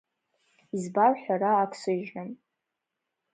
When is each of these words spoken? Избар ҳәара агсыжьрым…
Избар 0.77 1.13
ҳәара 1.21 1.51
агсыжьрым… 1.61 2.29